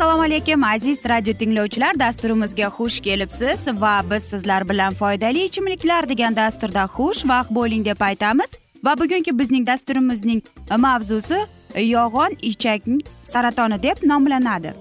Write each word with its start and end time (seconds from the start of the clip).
assalomu 0.00 0.22
alaykum 0.22 0.64
aziz 0.64 1.04
radio 1.08 1.34
tinglovchilar. 1.34 1.98
Dasturimizga 1.98 2.68
xush 2.76 3.00
kelibsiz 3.00 3.66
va 3.80 4.02
biz 4.10 4.22
sizlar 4.22 4.68
bilan 4.68 4.94
foydali 4.94 5.44
ichimliklar 5.44 6.08
degan 6.08 6.36
dasturda 6.36 6.84
xush 6.84 7.28
vaqt 7.28 7.50
bo'ling 7.50 7.84
deb 7.84 8.00
aytamiz. 8.00 8.50
Va 8.84 8.94
bugungi 9.00 9.38
bizning 9.38 9.66
dasturimizning 9.66 10.42
mavzusi 10.76 11.38
yog'on 11.76 12.36
ichak 12.42 12.82
saratoni 13.22 13.82
deb 13.82 13.96
nomlanadi. 14.02 14.72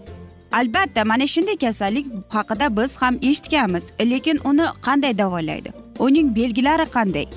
Albatta 0.52 1.06
mana 1.06 1.28
shunday 1.28 1.58
kasallik 1.58 2.06
haqida 2.30 2.78
biz 2.78 3.02
ham 3.02 3.16
eshitganmiz 3.22 3.86
lekin 4.00 4.40
uni 4.44 4.66
qanday 4.86 5.18
davolaydi? 5.18 5.79
Uning 6.00 6.36
belgilari 6.36 6.86
qanday? 6.96 7.28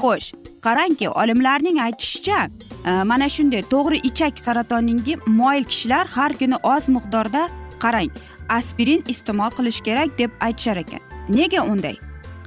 Xo'sh 0.00 0.32
qarangki 0.66 1.08
olimlarning 1.22 1.78
aytishicha 1.86 2.38
e, 2.46 2.90
mana 3.10 3.28
shunday 3.36 3.62
to'g'ri 3.72 3.98
ichak 4.10 4.38
saratoniga 4.46 5.16
moyil 5.40 5.64
kishilar 5.72 6.06
har 6.16 6.32
kuni 6.40 6.56
oz 6.74 6.88
miqdorda 6.96 7.42
qarang 7.84 8.10
aspirin 8.58 9.02
iste'mol 9.14 9.50
qilish 9.58 9.80
kerak 9.86 10.16
deb 10.18 10.30
aytishar 10.46 10.78
ekan. 10.84 11.02
Nega 11.28 11.66
unday? 11.72 11.96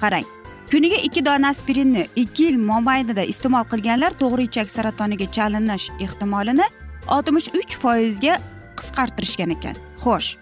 Qarang 0.02 0.26
kuniga 0.72 0.98
ikki 1.08 1.26
dona 1.26 1.52
aspirinni 1.54 2.08
ikki 2.24 2.50
yil 2.50 2.58
mobaynida 2.72 3.24
iste'mol 3.34 3.68
qilganlar 3.72 4.18
to'g'ri 4.22 4.48
ichak 4.50 4.70
saratoniga 4.78 5.28
chalinish 5.38 5.92
ehtimolini 6.06 6.68
oltmish 7.16 7.50
uch 7.60 7.78
foizga 7.84 8.40
qisqartirishgan 8.80 9.56
ekan. 9.58 9.76
Xo'sh 10.04 10.36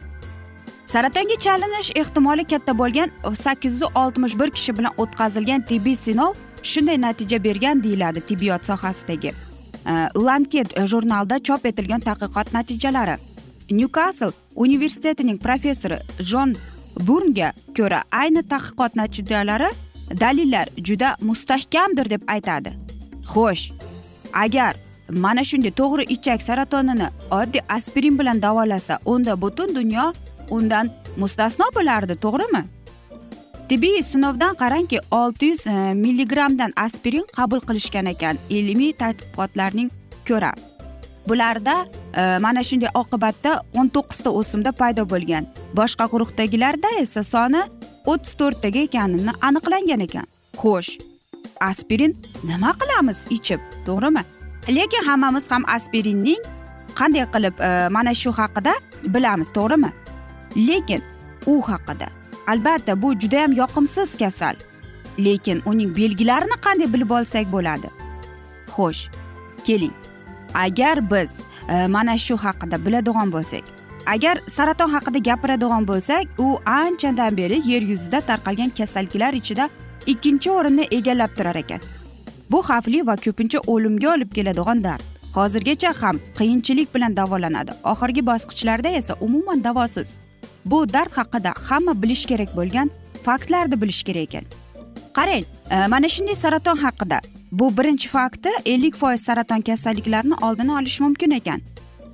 saratonga 0.85 1.35
chalinish 1.39 1.91
ehtimoli 1.95 2.44
katta 2.44 2.77
bo'lgan 2.77 3.09
sakkiz 3.35 3.81
yuz 3.81 3.89
oltmish 3.95 4.39
bir 4.39 4.49
kishi 4.49 4.77
bilan 4.77 4.94
o'tkazilgan 4.97 5.61
tibbiy 5.61 5.95
sinov 5.95 6.33
shunday 6.63 7.01
natija 7.01 7.44
bergan 7.44 7.83
deyiladi 7.83 8.21
tibbiyot 8.21 8.66
sohasidagi 8.66 9.31
e, 9.85 9.94
lanket 10.16 10.77
jurnalida 10.91 11.39
chop 11.39 11.66
etilgan 11.66 11.99
tadqiqot 11.99 12.53
natijalari. 12.53 13.16
Nyukasl 13.71 14.31
universitetining 14.55 15.38
professori 15.38 15.97
jon 16.19 16.55
burnga 17.07 17.53
ko'ra 17.77 18.03
ayni 18.11 18.44
tadqiqot 18.53 18.95
natijalari 18.95 19.69
dalillar 20.19 20.67
juda 20.77 21.15
mustahkamdir 21.21 22.09
deb 22.09 22.21
aytadi. 22.27 22.73
Xo'sh 23.33 23.71
agar 24.33 24.75
mana 25.09 25.44
shunday 25.44 25.71
to'g'ri 25.71 26.03
ichak 26.15 26.41
saratonini 26.41 27.07
oddiy 27.31 27.61
aspirin 27.69 28.19
bilan 28.19 28.41
davolasa 28.41 29.00
unda 29.05 29.41
butun 29.41 29.75
dunyo 29.75 30.13
undan 30.49 30.91
mustasno 31.17 31.65
bo'lardi 31.75 32.15
to'g'rimi? 32.25 32.63
Tibbiy 33.69 34.01
sinovdan 34.03 34.55
qarangki 34.59 34.99
olti 35.11 35.45
yuz 35.53 35.67
e, 35.67 35.93
milligrammdan 35.93 36.73
aspirin 36.75 37.23
qabul 37.37 37.61
qilishgan 37.67 38.09
ekan 38.11 38.37
ilmiy 38.49 38.91
tadqiqotlarning 39.01 39.89
ko'ra. 40.27 40.51
Bularda 41.27 41.75
e, 42.17 42.37
mana 42.45 42.63
shunday 42.63 42.91
oqibatda 43.01 43.53
o'n 43.73 43.87
to'qqizta 43.95 44.29
o'simda 44.39 44.71
paydo 44.81 45.07
bo'lgan. 45.13 45.47
Boshqa 45.79 46.09
guruhdagilarda 46.11 46.91
esa 46.99 47.23
soni 47.23 47.63
o'ttiz 48.05 48.35
to'rttaga 48.41 48.83
ekanini 48.89 49.33
aniqlangan 49.47 50.05
ekan. 50.07 50.27
Xo'sh 50.61 50.91
aspirin 51.69 52.13
nima 52.43 52.75
qilamiz 52.81 53.27
ichib 53.37 53.61
to'g'rimi? 53.87 54.23
Lekin 54.77 55.07
hammamiz 55.07 55.51
ham 55.51 55.63
aspirinning 55.75 56.41
qanday 56.99 57.25
qilib 57.33 57.55
e, 57.67 57.89
mana 57.95 58.13
shu 58.21 58.31
haqida 58.39 58.73
bilamiz 59.15 59.55
to'g'rimi? 59.57 59.91
Lekin 60.57 61.01
u 61.45 61.61
haqida 61.61 62.07
albatta 62.47 63.01
bu 63.01 63.13
judayam 63.19 63.51
yoqimsiz 63.53 64.17
kasal. 64.17 64.55
Lekin 65.19 65.61
uning 65.65 65.95
belgilarini 65.97 66.57
qanday 66.65 66.93
bilib 66.93 67.09
olsak 67.09 67.51
bo'ladi? 67.51 67.89
Xo'sh 68.75 69.09
keling. 69.63 69.93
Agar 70.53 71.11
biz 71.11 71.31
e, 71.69 71.87
mana 71.87 72.17
shu 72.17 72.37
haqida 72.37 72.85
biladigan 72.85 73.31
bo'lsak 73.31 73.63
agar 74.05 74.39
saraton 74.47 74.89
haqida 74.89 75.19
gapiradigan 75.19 75.87
bo'lsak 75.87 76.25
u 76.37 76.59
anchadan 76.65 77.37
beri 77.37 77.61
yer 77.71 77.81
yuzida 77.81 78.21
tarqalgan 78.21 78.69
kasalliklar 78.69 79.33
ichida 79.33 79.69
ikkinchi 80.05 80.51
o'rinni 80.51 80.87
egallab 80.91 81.35
turar 81.37 81.55
ekan. 81.55 81.79
Bu 82.51 82.59
xavfli 82.69 83.07
va 83.07 83.15
ko'pincha 83.15 83.59
o'limga 83.67 84.13
olib 84.13 84.31
keladigan 84.37 84.83
dard. 84.83 85.03
Hozirgacha 85.35 85.93
ham 86.01 86.19
qiyinchilik 86.37 86.95
bilan 86.95 87.17
davolanadi. 87.17 87.71
Oxirgi 87.83 88.25
bosqichlarda 88.25 88.89
esa 88.89 89.13
umuman 89.21 89.63
davosiz. 89.63 90.17
Bu 90.66 90.94
dard 90.94 91.12
haqida 91.12 91.53
hamma 91.69 92.01
bilish 92.01 92.25
kerak 92.25 92.56
bo'lgan 92.57 92.91
faktlarni 93.24 93.81
bilish 93.81 94.03
kerak 94.03 94.24
ekan. 94.28 94.46
Qarang 95.13 95.46
e, 95.72 95.88
mana 95.88 96.09
shunday 96.09 96.35
saraton 96.35 96.78
haqida. 96.78 97.19
Bu 97.51 97.78
birinchi 97.78 98.09
fakti 98.09 98.50
ellik 98.66 98.96
foiz 98.96 99.22
saraton 99.22 99.62
kasalliklarini 99.62 100.34
oldini 100.41 100.72
olish 100.72 101.00
mumkin 101.00 101.31
ekan. 101.31 101.62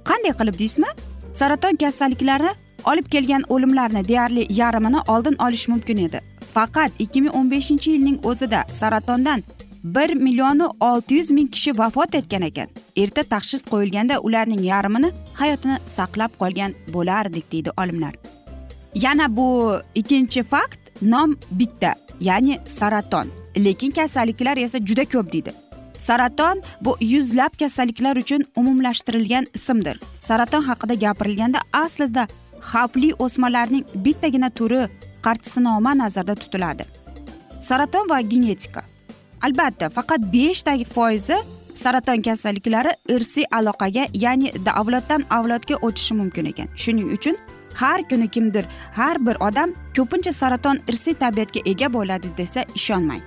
Qanday 0.09 0.33
qilib 0.39 0.59
deysizmi? 0.59 0.91
Saraton 1.33 1.75
kasalliklari 1.75 2.51
olib 2.85 3.07
kelgan 3.13 3.43
o'limlarni 3.49 4.07
deyarli 4.07 4.47
yarmini 4.49 4.99
oldin 5.07 5.35
olish 5.47 5.67
mumkin 5.67 5.97
edi. 5.97 6.21
Faqat 6.53 6.91
ikki 6.99 7.21
ming 7.21 7.35
o'n 7.35 7.51
beshinchi 7.51 7.91
yilning 7.91 8.25
o'zida 8.25 8.63
saratondan 8.71 9.43
bir 9.83 10.13
millionu 10.13 10.71
olti 10.79 11.15
yuz 11.15 11.31
ming 11.31 11.51
kishi 11.51 11.77
vafot 11.77 12.15
etgan 12.15 12.41
ekan. 12.41 12.67
Erta 12.95 13.23
tashxis 13.23 13.63
qo'yilganda 13.71 14.19
ularning 14.19 14.63
yarmini 14.71 15.11
hayotini 15.33 15.77
saqlab 15.87 16.31
qolgan 16.41 16.75
bo'lardik 16.93 17.51
deydi 17.51 17.71
olimlar. 17.77 18.13
Yana 18.95 19.35
bu 19.35 19.75
ikkinchi 19.95 20.43
fakt 20.43 20.79
nom 21.01 21.35
bitta 21.51 21.95
ya'ni 22.21 22.59
saraton. 22.65 23.27
Lekin 23.57 23.91
kasalliklar 23.91 24.57
esa 24.57 24.77
juda 24.77 25.05
ko'p 25.05 25.31
deydi. 25.31 25.53
Saraton 25.97 26.61
bu 26.81 26.95
yuzlab 27.01 27.59
kasalliklar 27.59 28.17
uchun 28.17 28.45
umumlashtirilgan 28.55 29.47
ismdir. 29.53 29.99
Saraton 30.19 30.63
haqida 30.63 30.93
gapirilganda 30.93 31.59
aslida 31.73 32.27
xavfli 32.71 33.13
o'smalarning 33.19 33.85
bittagina 33.95 34.49
turi 34.49 34.87
qarsinoma 35.21 35.97
nazarda 35.97 36.35
tutiladi. 36.35 36.85
Saraton 37.61 38.09
va 38.09 38.21
genetika. 38.21 38.83
Albatta 39.41 39.89
faqat 39.89 40.21
beshta 40.33 40.73
foizi 40.95 41.37
saraton 41.75 42.21
kasalliklari 42.21 42.91
irsiy 43.09 43.45
aloqaga 43.51 44.07
ya'ni 44.13 44.53
avloddan 44.81 45.23
avlodga 45.29 45.75
o'tishi 45.81 46.13
mumkin 46.13 46.45
ekan. 46.45 46.67
Shuning 46.75 47.11
uchun 47.17 47.35
har 47.81 47.99
kuni 48.09 48.27
kimdir 48.35 48.65
har 48.99 49.17
bir 49.25 49.37
odam 49.47 49.69
ko'pincha 49.95 50.33
saraton 50.41 50.77
irsiy 50.91 51.15
tabiatga 51.23 51.61
ega 51.71 51.87
bo'ladi 51.95 52.29
desa 52.37 52.61
ishonmang. 52.75 53.21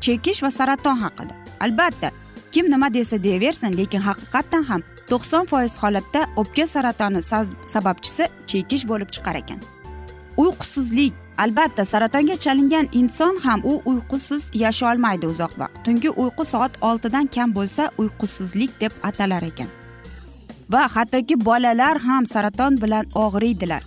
Chekish 0.00 0.42
va 0.42 0.50
saraton 0.50 0.96
haqida. 1.04 1.34
Albatta 1.64 2.10
kim 2.52 2.70
nima 2.70 2.94
desa 2.94 3.22
deyaversin 3.22 3.76
lekin 3.78 4.00
haqiqatdan 4.08 4.64
ham 4.70 4.82
to'qson 5.10 5.44
foiz 5.50 5.74
holatda 5.82 6.20
o'pka 6.40 6.66
saratoni 6.74 7.20
sababchisi 7.74 8.24
chekish 8.46 8.88
bo'lib 8.90 9.10
chiqar 9.14 9.36
ekan. 9.42 9.60
Uyqusizlik. 10.36 11.14
Albatta 11.38 11.84
saratonga 11.84 12.36
chalingan 12.44 12.86
inson 12.92 13.36
ham 13.44 13.60
u 13.64 13.72
uyqusiz 13.90 14.42
yasholmaydi 14.54 15.26
uzoq 15.26 15.52
vaqt 15.60 15.84
tungi 15.84 16.10
uyqu 16.22 16.44
soat 16.52 16.72
oltidan 16.88 17.26
kam 17.26 17.54
bo'lsa 17.54 17.90
uyqusizlik 17.98 18.80
deb 18.80 18.92
atalar 19.02 19.42
ekan. 19.42 19.68
Va 20.70 20.88
hattoki 20.94 21.44
bolalar 21.44 21.98
ham 22.06 22.26
saraton 22.26 22.80
bilan 22.82 23.06
og'riydilar. 23.14 23.82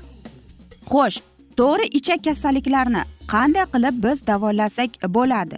Xo'sh 0.91 1.21
to'g'ri 1.59 1.85
ichak 1.99 2.23
kasalliklarini 2.27 3.01
qanday 3.33 3.65
qilib 3.73 3.95
biz 4.05 4.27
davolasak 4.27 4.91
bo'ladi? 5.15 5.57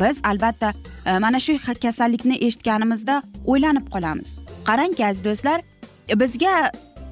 Biz 0.00 0.20
albatta 0.30 0.72
e, 1.06 1.18
mana 1.18 1.40
shu 1.40 1.54
kasallikni 1.84 2.36
eshitganimizda 2.46 3.22
o'ylanib 3.52 3.86
qolamiz. 3.94 4.34
Qarangki 4.68 5.06
aziz 5.06 5.24
do'stlar 5.24 5.60
bizga 6.22 6.54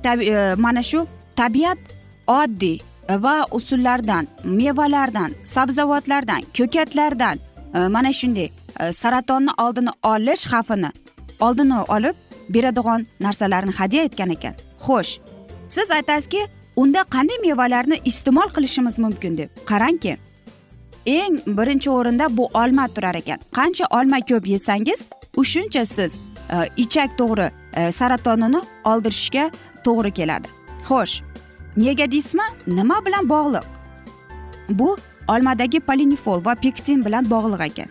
e, 0.04 0.54
mana 0.66 0.82
shu 0.82 1.06
tabiat 1.36 1.78
oddiy 2.26 2.78
va 3.24 3.36
usullardan 3.58 4.28
mevalardan 4.44 5.30
sabzavotlardan 5.44 6.42
ko'katlardan 6.58 7.36
e, 7.74 7.88
mana 7.96 8.12
shunday 8.12 8.48
saratonni 8.92 9.52
oldini 9.64 9.92
olish 10.02 10.44
xavfini 10.52 10.90
oldini 11.40 11.78
olib 11.96 12.16
beradigan 12.48 13.06
narsalarni 13.20 13.72
hadya 13.72 14.04
etgan 14.04 14.30
ekan. 14.30 14.54
Xo'sh 14.86 15.18
siz 15.68 15.90
aytasizki 15.90 16.46
unda 16.76 17.02
qanday 17.14 17.38
mevalarni 17.46 18.00
iste'mol 18.04 18.48
qilishimiz 18.56 18.98
mumkin 18.98 19.38
deb 19.38 19.48
qarangki 19.70 20.16
eng 21.06 21.40
birinchi 21.46 21.90
o'rinda 21.90 22.36
bu 22.36 22.48
olma 22.54 22.88
turar 22.88 23.14
ekan. 23.14 23.38
Qancha 23.52 23.86
olma 23.90 24.20
ko'p 24.20 24.46
yesangiz 24.46 25.08
shuncha 25.42 25.86
siz 25.86 26.20
e, 26.50 26.56
ichak 26.76 27.18
to'g'ri 27.18 27.50
e, 27.76 27.92
saratonini 27.92 28.60
oldirishga 28.84 29.50
to'g'ri 29.84 30.10
keladi. 30.10 30.48
Xo'sh 30.88 31.22
nega 31.76 32.10
deysizmi? 32.10 32.46
Nima 32.66 33.06
bilan 33.06 33.28
bog'liq? 33.28 33.64
Bu 34.68 34.96
olmadagi 35.28 35.80
polinifol 35.80 36.44
va 36.44 36.54
pektin 36.54 37.04
bilan 37.04 37.30
bog'liq 37.30 37.60
ekan. 37.70 37.88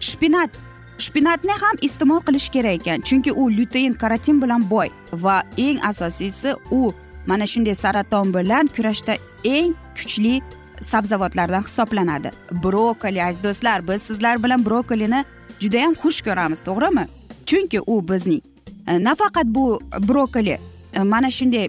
Shpinat 0.00 0.50
shpinatni 0.98 1.54
ham 1.62 1.76
iste'mol 1.82 2.20
qilish 2.26 2.48
kerak 2.54 2.80
ekan 2.80 3.00
chunki 3.00 3.32
u 3.32 3.50
lyutein 3.50 3.94
karotin 3.94 4.42
bilan 4.42 4.70
boy 4.70 4.88
va 5.12 5.42
eng 5.56 5.78
asosiysi 5.90 6.54
u. 6.70 6.92
Mana 7.26 7.46
shunday 7.46 7.74
saraton 7.74 8.34
bilan 8.34 8.66
kurashda 8.66 9.14
eng 9.44 9.74
kuchli 9.96 10.42
sabzavotlardan 10.80 11.62
hisoblanadi. 11.62 12.30
Brokoli 12.64 13.24
aziz 13.24 13.44
do'stlar 13.44 13.88
biz 13.88 14.02
sizlar 14.02 14.42
bilan 14.44 14.66
brokolini 14.66 15.24
judayam 15.60 15.94
xush 15.94 16.22
ko'ramiz 16.26 16.62
to'g'rimi? 16.62 17.06
Chunki 17.46 17.80
u 17.86 18.08
bizning 18.08 18.42
e, 18.88 19.04
nafaqat 19.04 19.46
bu 19.46 19.80
brokoli 20.08 20.58
e, 20.94 21.02
mana 21.02 21.30
shunday 21.30 21.68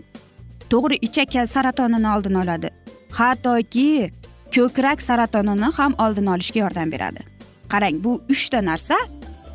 to'g'ri 0.70 0.96
ichak 1.02 1.48
saratonini 1.48 2.08
oldini 2.16 2.38
oladi. 2.38 2.70
Hattoki 3.12 4.10
ko'krak 4.56 5.02
saratonini 5.02 5.70
ham 5.78 5.94
oldini 6.00 6.30
olishga 6.30 6.60
yordam 6.60 6.92
beradi. 6.92 7.33
Qarang 7.74 8.04
bu 8.04 8.22
uchta 8.34 8.60
narsa 8.70 8.98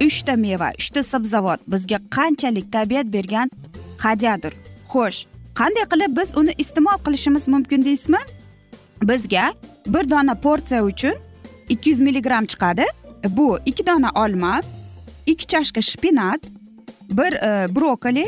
uchta 0.07 0.35
meva 0.45 0.69
uchta 0.81 1.03
sabzavot 1.03 1.61
bizga 1.73 1.99
qanchalik 2.17 2.73
tabiat 2.73 3.07
bergan 3.17 3.51
hadyadir. 4.05 4.53
Xo'sh 4.93 5.19
qanday 5.59 5.87
qilib 5.93 6.13
biz 6.19 6.37
uni 6.41 6.53
iste'mol 6.63 6.99
qilishimiz 7.07 7.49
mumkin 7.55 7.85
deysizmi? 7.85 8.23
Bizga 9.11 9.45
bir 9.87 10.11
dona 10.11 10.35
porsiya 10.35 10.85
uchun 10.91 11.15
ikki 11.69 11.91
yuz 11.91 12.01
milligramm 12.01 12.47
chiqadi. 12.53 12.87
Bu 13.29 13.59
ikki 13.67 13.87
dona 13.87 14.11
olma 14.25 14.61
ikki 15.27 15.47
chashka 15.47 15.81
shpinat 15.83 16.43
bir 17.11 17.33
e, 17.33 17.75
brokoli 17.75 18.27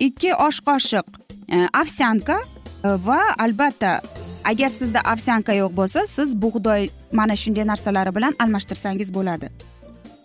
ikki 0.00 0.34
osh 0.34 0.60
qoshiq 0.68 1.06
e, 1.52 1.56
ovsyanka 1.80 2.38
e, 2.84 2.88
va 3.06 3.20
albatta 3.38 4.00
agar 4.44 4.68
sizda 4.68 5.00
ovsyanka 5.12 5.52
yo'q 5.52 5.72
bo'lsa 5.76 6.06
siz 6.06 6.34
bug'doy 6.42 6.88
mana 7.12 7.36
shunday 7.36 7.66
narsalari 7.66 8.14
bilan 8.14 8.34
almashtirsangiz 8.38 9.14
bo'ladi. 9.14 9.50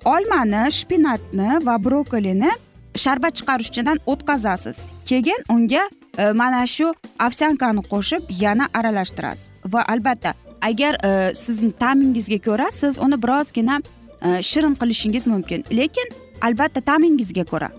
Olmani 0.05 0.71
shpinatni 0.79 1.49
va 1.67 1.75
brokolini 1.85 2.51
sharbat 2.95 3.33
chiqaruvchidan 3.39 3.97
o'tkazasiz. 4.05 4.77
Keyin 5.05 5.41
unga 5.49 5.83
E, 6.17 6.31
mana 6.31 6.65
shu 6.67 6.93
ovsyankani 7.25 7.81
qo'shib 7.91 8.23
yana 8.43 8.67
aralashtirasiz. 8.73 9.51
Va 9.73 9.83
albatta 9.93 10.33
agar 10.61 10.97
e, 11.05 11.33
sizning 11.35 11.73
ta'mingizga 11.79 12.39
ko'ra 12.47 12.71
siz 12.71 12.99
uni 12.99 13.17
birozgina 13.23 13.81
e, 14.25 14.41
shirin 14.49 14.75
qilishingiz 14.81 15.27
mumkin. 15.27 15.63
Lekin 15.71 16.07
albatta 16.41 16.81
ta'mingizga 16.81 17.45
ko'ra. 17.51 17.69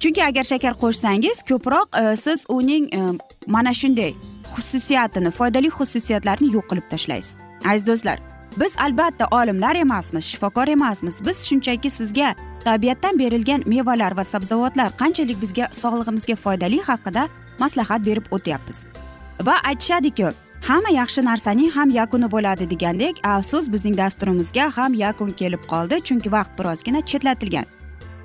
Chunki 0.00 0.24
agar 0.24 0.44
shakar 0.52 0.74
qo'shsangiz 0.82 1.44
ko'proq 1.50 1.88
e, 2.02 2.16
siz 2.16 2.44
uning 2.48 2.90
e, 2.94 3.00
mana 3.46 3.74
shunday 3.82 4.14
xususiyatini 4.54 5.30
foydali 5.30 5.68
xususiyatlarni 5.68 6.52
yo'q 6.54 6.66
qilib 6.70 6.86
tashlaysiz. 6.90 7.36
Aziz 7.70 7.86
do'stlar 7.86 8.18
biz 8.56 8.76
albatta 8.78 9.26
olimlar 9.30 9.76
emasmiz 9.76 10.24
shifokor 10.24 10.68
emasmiz. 10.68 11.26
Biz 11.26 11.46
shunchaki 11.48 11.90
sizga 11.90 12.34
tabiatdan 12.64 13.18
berilgan 13.18 13.62
mevalar 13.66 14.16
va 14.16 14.24
sabzavotlar 14.24 14.90
qanchalik 14.96 15.42
bizga 15.42 15.68
sog'lig'imizga 15.72 16.36
foydali 16.36 16.82
haqida 16.82 17.28
maslahat 17.58 18.06
berib 18.06 18.26
o'tyapmiz. 18.30 18.86
Va 19.46 19.56
aytishadiki 19.64 20.32
hamma 20.68 20.90
yaxshi 20.90 21.24
narsaning 21.24 21.70
ham 21.70 21.90
yakuni 21.90 22.30
bo'ladi 22.30 22.70
degandek 22.70 23.20
afsus 23.24 23.72
bizning 23.72 23.96
dasturimizga 23.96 24.70
ham 24.76 24.94
yakun 24.94 25.30
kelib 25.32 25.62
qoldi 25.72 26.00
chunki 26.00 26.32
vaqt 26.32 26.58
birozgina 26.58 27.00
chetlatilgan. 27.00 27.64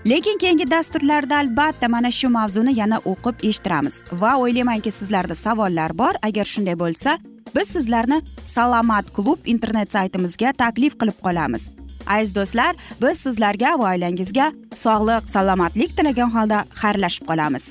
Lekin 0.06 0.38
keyingi 0.38 0.72
dasturlarda 0.72 1.38
albatta 1.38 1.90
mana 1.90 2.12
shu 2.12 2.30
mavzuni 2.30 2.74
yana 2.80 2.98
o'qib 3.12 3.42
eshittiramiz. 3.50 3.96
Va 4.22 4.36
o'ylaymanki 4.42 4.92
sizlarda 4.92 5.36
savollar 5.36 5.98
bor. 5.98 6.13
Agar 6.28 6.46
shunday 6.46 6.78
bo'lsa 6.80 7.18
biz 7.56 7.68
sizlarni 7.75 8.22
salomat 8.46 9.10
klub 9.16 9.40
internet 9.46 9.92
saytimizga 9.92 10.54
taklif 10.54 11.00
qilib 11.00 11.18
qolamiz. 11.25 11.72
Aziz 12.07 12.36
do'stlar 12.36 12.75
biz 13.02 13.18
sizlarga 13.25 13.80
va 13.80 13.90
oilangizga 13.94 14.52
sog'lik 14.84 15.30
salomatlik 15.36 15.98
tilagan 15.98 16.30
holda 16.36 16.63
xayrlashib 16.81 17.25
qolamiz. 17.30 17.66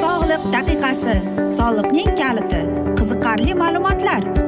Sog'liq 0.00 0.42
daqiqasi 0.56 1.16
soliqning 1.58 2.10
kaliti 2.20 2.62
qiziqarli 2.98 3.52
ma'lumotlar. 3.64 4.47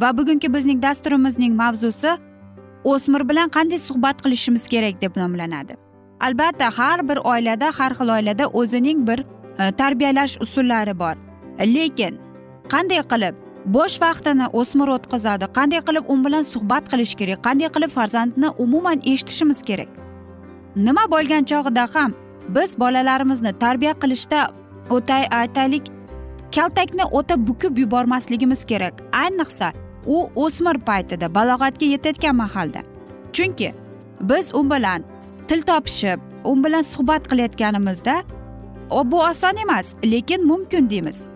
Va 0.00 0.16
bugungi 0.18 0.54
bizning 0.54 0.82
dasturimizning 0.82 1.54
mavzusi 1.62 2.12
o'smir 2.84 3.28
bilan 3.28 3.48
qanday 3.56 3.78
suhbat 3.78 4.22
qilishimiz 4.24 4.68
kerak 4.68 5.02
deb 5.02 5.16
nomlanadi. 5.16 5.74
Albatta 6.20 6.70
har 6.78 7.08
bir 7.08 7.18
oilada 7.32 7.70
har 7.78 7.92
xil 7.98 8.08
oilada 8.16 8.46
o'zining 8.60 9.06
bir 9.08 9.18
e, 9.58 9.72
tarbiyalash 9.72 10.38
usullari 10.40 10.98
bor. 10.98 11.16
Lekin 11.74 12.18
qanday 12.72 13.02
qilib 13.12 13.34
bo'sh 13.76 13.96
vaqtini 14.04 14.46
o'smir 14.60 14.88
o'tkazadi 14.96 15.50
qanday 15.58 15.80
qilib 15.88 16.04
u 16.12 16.14
bilan 16.24 16.44
suhbat 16.52 16.84
qilish 16.92 17.14
kerak 17.20 17.44
qanday 17.46 17.68
qilib 17.74 17.92
farzandni 17.98 18.48
umuman 18.64 18.98
eshitishimiz 19.12 19.62
kerak? 19.68 19.90
Nima 20.86 21.04
bo'lgan 21.14 21.42
chog'ida 21.50 21.84
ham 21.94 22.14
biz 22.56 22.70
bolalarimizni 22.82 23.52
tarbiya 23.62 23.94
qilishda 24.02 24.40
o'ta 24.96 25.16
aytaylik 25.40 25.84
kaltakni 26.56 27.04
o'ta 27.18 27.34
bukib 27.48 27.78
yubormasligimiz 27.78 28.64
kerak. 28.64 28.94
Ayniqsa 29.24 29.72
u 30.06 30.30
o'smir 30.36 30.78
paytida 30.78 31.34
balog'atga 31.34 31.86
yetayotgan 31.86 32.36
mahalda. 32.36 32.80
Chunki 33.32 33.74
biz 34.20 34.54
u 34.54 34.70
bilan 34.70 35.02
til 35.48 35.62
topishib 35.62 36.20
u 36.44 36.64
bilan 36.64 36.82
suhbat 36.82 37.28
qilayotganimizda 37.30 38.22
bu 39.04 39.22
oson 39.22 39.56
emas 39.62 39.94
lekin 40.04 40.46
mumkin 40.46 40.90
deymiz. 40.90 41.26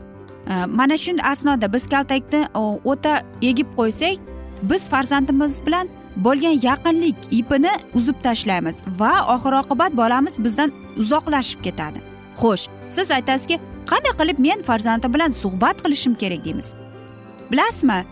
E, 0.51 0.67
mana 0.67 0.97
shu 0.97 1.13
asnoda 1.23 1.73
biz 1.73 1.87
kaltakni 1.87 2.41
e, 2.41 2.59
o'ta 2.85 3.23
egib 3.43 3.67
qo'ysak 3.77 4.19
biz 4.63 4.89
farzandimiz 4.89 5.67
bilan 5.67 5.89
bo'lgan 6.17 6.57
yaqinlik 6.63 7.17
ipini 7.31 7.71
uzib 7.95 8.23
tashlaymiz 8.23 8.83
va 8.99 9.13
oxir 9.35 9.53
oqibat 9.63 9.97
bolamiz 9.97 10.45
bizdan 10.45 10.73
uzoqlashib 10.97 11.63
ketadi. 11.63 11.99
Xo'sh 12.37 12.69
siz 12.91 13.11
aytasizki 13.11 13.59
qanday 13.91 14.15
qilib 14.21 14.39
men 14.39 14.63
farzandim 14.63 15.15
bilan 15.15 15.31
suhbat 15.31 15.83
qilishim 15.85 16.15
kerak 16.15 16.45
deymiz. 16.45 16.75
Bilasizmi? 17.51 18.05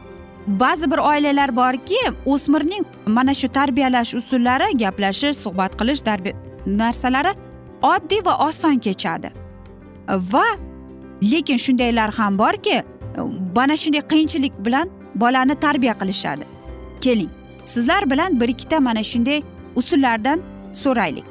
Ba'zi 0.46 0.90
bir 0.90 0.98
oilalar 0.98 1.56
borki 1.56 1.98
o'smirning 2.26 2.84
mana 3.06 3.34
shu 3.34 3.48
tarbiyalash 3.48 4.14
usullari 4.14 4.76
gaplashish 4.78 5.36
suhbat 5.36 5.76
qilish 5.80 6.02
narsalari 6.66 7.32
oddiy 7.82 8.24
va 8.24 8.48
oson 8.48 8.78
kechadi. 8.78 9.30
Va 10.08 10.44
lekin 11.32 11.56
shundaylar 11.56 12.10
ham 12.18 12.38
borki 12.38 12.82
mana 13.56 13.76
shunday 13.76 14.00
qiyinchilik 14.00 14.52
bilan 14.66 14.90
bolani 15.14 15.54
tarbiya 15.54 15.94
qilishadi. 15.98 16.44
Keling 17.00 17.30
sizlar 17.64 18.10
bilan 18.10 18.40
bir 18.40 18.48
ikkita 18.48 18.80
mana 18.80 19.02
shunday 19.02 19.42
usullardan 19.76 20.42
so'raylik. 20.72 21.24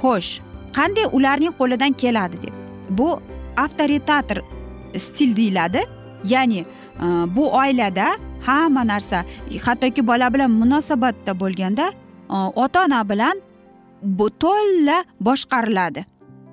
Xo'sh 0.00 0.40
qanday 0.76 1.06
ularning 1.12 1.52
qo'lidan 1.58 1.92
keladi 1.92 2.42
deb. 2.42 2.54
Bu 2.90 3.20
avtoritator 3.56 4.38
stil 4.96 5.36
deyiladi. 5.36 5.82
Ya'ni 6.24 6.58
e, 6.58 6.66
bu 7.36 7.52
oilada 7.56 8.06
hamma 8.42 8.86
narsa 8.86 9.24
hattoki 9.64 10.06
bola 10.06 10.34
bilan 10.34 10.50
munosabatda 10.50 11.40
bo'lganda 11.40 11.92
e, 12.30 12.36
ota 12.36 12.84
ona 12.84 13.08
bilan 13.08 13.40
bu 14.02 14.30
to'la 14.30 15.04
boshqariladi. 15.20 16.04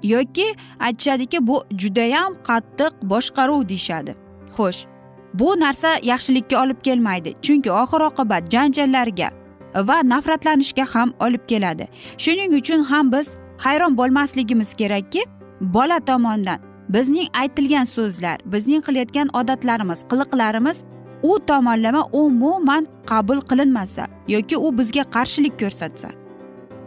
Yoki 0.04 0.56
aytishadiki 0.80 1.48
bu 1.48 1.64
judayam 1.78 2.34
qattiq 2.48 2.92
boshqaruv 3.04 3.70
deyishadi. 3.70 4.16
Xo'sh 4.58 4.86
bu 5.34 5.60
narsa 5.60 5.90
yaxshilikka 6.04 6.64
olib 6.64 6.82
kelmaydi. 6.84 7.34
Chunki 7.42 7.72
oxir 7.72 8.02
oqibat 8.10 8.52
janjallarga 8.54 9.30
va 9.76 9.98
nafratlanishga 10.04 10.86
ham 10.94 11.14
olib 11.20 11.48
keladi. 11.48 11.88
Shuning 12.18 12.54
uchun 12.60 12.84
ham 12.84 13.12
biz 13.12 13.38
hayron 13.58 13.98
bo'lmasligimiz 13.98 14.74
kerakki 14.74 15.22
bola 15.62 16.00
tomonidan 16.00 16.60
bizning 16.90 17.28
aytilgan 17.34 17.84
so'zlar 17.84 18.38
bizning 18.46 18.82
qilayotgan 18.88 19.30
odatlarimiz 19.40 20.00
qiliqlarimiz 20.12 20.84
u 21.24 21.40
tomonlama 21.48 22.04
umuman 22.12 22.88
qabul 23.06 23.40
qilinmasa 23.50 24.08
yoki 24.28 24.58
u 24.58 24.78
bizga 24.78 25.04
qarshilik 25.16 25.60
ko'rsatsa. 25.62 26.10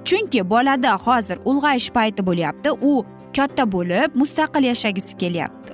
Chunki 0.05 0.51
bolada 0.51 0.97
hozir 1.05 1.39
ulg'ayish 1.51 1.91
payti 1.97 2.27
bo'lyapti 2.27 2.71
u 2.91 2.93
katta 3.37 3.65
bo'lib 3.73 4.15
mustaqil 4.21 4.65
yashagisi 4.73 5.17
kelyapti. 5.23 5.73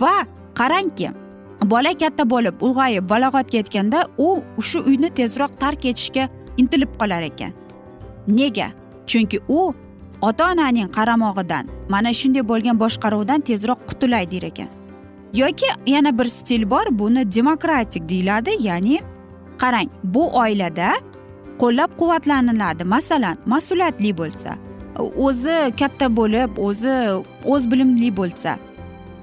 Va 0.00 0.16
qarangki 0.58 1.08
bola 1.72 1.92
katta 2.02 2.24
bo'lib 2.30 2.62
ulg'ayib 2.66 3.08
balog'atga 3.12 3.56
yetganda 3.60 4.04
u 4.18 4.28
shu 4.68 4.78
uyni 4.90 5.10
tezroq 5.18 5.52
tark 5.62 5.84
etishga 5.84 6.28
intilib 6.56 6.92
qolar 7.00 7.22
ekan. 7.30 7.52
Nega? 8.28 8.68
Chunki 9.06 9.38
u 9.48 9.74
ota 10.22 10.50
onaning 10.52 10.90
qaramog'idan 10.96 11.64
mana 11.88 12.12
shunday 12.20 12.44
bo'lgan 12.50 12.76
boshqaruvdan 12.82 13.40
tezroq 13.48 13.80
qutulay 13.88 14.30
der 14.30 14.44
ekan. 14.50 14.77
Yoki 15.34 15.66
yana 15.86 16.18
bir 16.18 16.24
stil 16.24 16.70
bor 16.70 16.86
buni 16.90 17.32
demokratik 17.32 18.08
deyiladi 18.08 18.50
ya'ni 18.60 19.00
qarang 19.58 19.88
bu 20.04 20.38
oilada 20.38 20.92
qo'llab 21.58 21.90
quvvatlaniladi 22.00 22.84
masalan 22.84 23.36
mas'uliyatli 23.46 24.16
bo'lsa 24.20 24.56
o'zi 25.26 25.58
katta 25.80 26.16
bo'lib 26.16 26.50
o'zi 26.58 26.94
o'z 27.44 27.70
bilimli 27.70 28.16
bo'lsa 28.16 28.58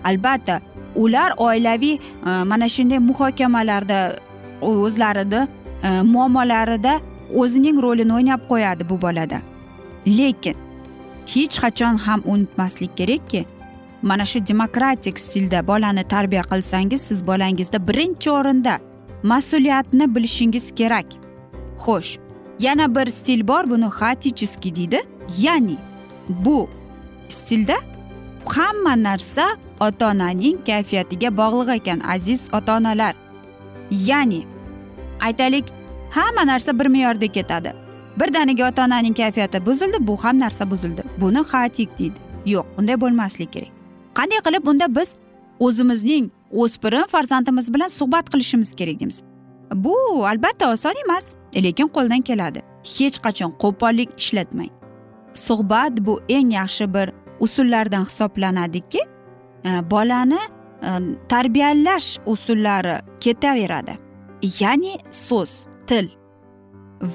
albatta 0.04 0.62
ular 0.96 1.34
oilaviy 1.38 1.94
e, 1.94 2.00
mana 2.52 2.70
shunday 2.70 3.00
muhokamalarda 3.00 4.00
o'zlarini 4.62 5.42
e, 5.84 6.02
muammolarida 6.02 7.00
o'zining 7.34 7.82
rolini 7.82 8.14
o'ynab 8.14 8.42
qo'yadi 8.50 8.90
bu 8.90 9.02
bolada. 9.02 9.42
Lekin 10.08 10.56
hech 11.34 11.56
qachon 11.64 11.98
ham 12.06 12.22
unutmaslik 12.26 12.98
kerakki 12.98 13.46
mana 14.06 14.26
shu 14.26 14.40
demokratik 14.48 15.20
stilda 15.20 15.68
bolani 15.68 16.04
tarbiya 16.04 16.42
qilsangiz 16.52 17.02
siz 17.02 17.28
bolangizda 17.28 17.88
birinchi 17.88 18.30
o'rinda 18.32 18.80
mas'uliyatni 19.24 20.16
bilishingiz 20.16 20.72
kerak. 20.76 21.06
Xo'sh 21.84 22.12
yana 22.60 22.96
bir 22.96 23.08
stil 23.18 23.48
bor 23.48 23.64
buni 23.70 23.90
хаотический 23.90 24.76
deydi. 24.76 25.00
Ya'ni 25.38 25.78
bu 26.30 26.70
stilda 27.30 27.78
hamma 28.46 29.04
narsa 29.04 29.46
ota 29.80 30.10
onaning 30.12 30.58
kayfiyatiga 30.66 31.38
bog'liq 31.38 31.70
ekan 31.76 32.00
aziz 32.00 32.42
ota 32.54 32.78
onalar 32.78 33.14
ya'ni 33.92 34.42
aytaylik 35.22 35.66
hamma 36.10 36.44
narsa 36.52 36.80
bir 36.80 36.86
me'yorda 36.86 37.28
ketadi. 37.28 37.74
Birdaniga 38.20 38.70
ota 38.70 38.86
onaning 38.86 39.16
kayfiyati 39.18 39.66
buzildi 39.66 39.98
bu 40.08 40.24
ham 40.24 40.40
narsa 40.40 40.72
buzildi. 40.72 41.04
Buni 41.22 41.42
xatik 41.52 42.00
deydi. 42.00 42.20
Yo'q 42.46 42.66
unday 42.80 43.02
bo'lmasligi 43.02 43.52
kerak. 43.52 43.75
Qanday 44.18 44.40
qilib 44.46 44.66
bunda 44.66 44.88
biz 44.96 45.16
o'zimizning 45.60 46.32
o'spirin 46.52 47.08
farzandimiz 47.14 47.74
bilan 47.74 47.88
suhbat 47.88 48.30
qilishimiz 48.34 48.76
kerak 48.76 49.00
deymiz. 49.00 49.22
Bu 49.74 49.96
albatta 50.28 50.74
oson 50.74 50.94
emas 51.06 51.36
lekin 51.56 51.88
qo'ldan 51.88 52.22
keladi. 52.22 52.60
Hech 52.98 53.18
qachon 53.26 53.52
qo'pollik 53.64 54.10
ishlatmang. 54.18 54.72
Suhbat 55.34 55.94
bu 56.06 56.20
eng 56.30 56.54
yaxshi 56.54 56.94
bir 56.94 57.10
usullardan 57.40 58.06
hisoblanadiki 58.06 59.00
e, 59.66 59.92
bolani 59.92 60.40
e, 60.84 60.90
tarbiyalash 61.30 62.18
usullari 62.26 62.98
ketaveradi. 63.20 63.98
Ya'ni 64.60 64.94
so'z 65.12 65.68
til. 65.88 66.10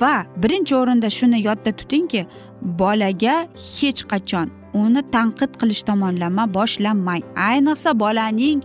Va 0.01 0.27
birinchi 0.37 0.77
o'rinda 0.77 1.11
shuni 1.11 1.47
yodda 1.47 1.73
tutingki 1.73 2.27
bolaga 2.63 3.49
hech 3.81 4.03
qachon 4.13 4.60
uni 4.75 5.03
tanqid 5.15 5.53
qilish 5.61 5.83
tomonlama 5.89 6.55
boshlamang 6.55 7.23
ayniqsa 7.51 7.99
bolaning 8.03 8.63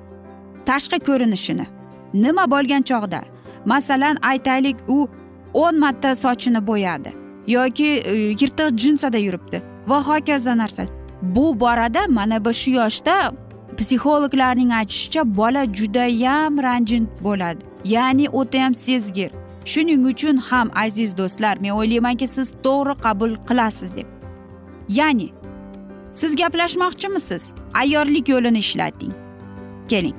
tashqi 0.65 0.99
ko'rinishini. 1.07 1.65
Nima 2.13 2.45
bo'lgan 2.53 2.81
chog'da? 2.89 3.21
Masalan 3.65 4.15
aytaylik 4.21 4.77
u 4.87 5.07
o'n 5.53 5.79
marta 5.79 6.15
sochini 6.15 6.67
bo'yadi 6.67 7.25
yoki 7.47 7.85
e, 7.85 8.13
yirtiq 8.15 8.77
jinsada 8.77 9.17
yuribdi. 9.17 9.61
Va 9.87 10.01
hokazo 10.07 10.57
narsa. 10.57 10.85
Bu 11.21 11.59
borada 11.59 12.07
mana 12.07 12.45
bu 12.45 12.53
shu 12.53 12.71
yoshda 12.71 13.31
psixologlarning 13.77 14.71
aytishicha 14.73 15.37
bola 15.37 15.65
judayam 15.73 16.63
ranjin 16.63 17.09
bo'ladi. 17.23 17.59
Ya'ni 17.85 18.29
o'tayam 18.29 18.73
sezgir. 18.75 19.31
Shuning 19.65 20.05
uchun 20.11 20.37
ham 20.37 20.71
aziz 20.75 21.17
do'stlar 21.17 21.55
men 21.61 21.71
o'ylaymanki 21.71 22.27
siz 22.27 22.53
to'g'ri 22.63 22.93
qabul 23.05 23.31
qilasiz 23.47 23.95
deb. 23.95 24.07
Ya'ni 24.89 25.29
siz 26.15 26.35
gaplashmoqchimisiz? 26.35 27.53
Ayyorlik 27.73 28.29
yo'lini 28.29 28.57
ishlating. 28.57 29.13
Keling. 29.87 30.15